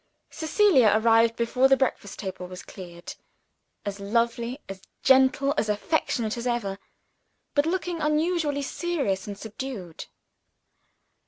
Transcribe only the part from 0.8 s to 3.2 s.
arrived before the breakfast table was cleared;